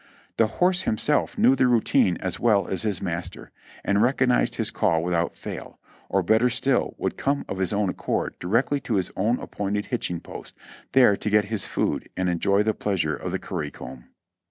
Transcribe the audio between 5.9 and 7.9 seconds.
or better still would come of his own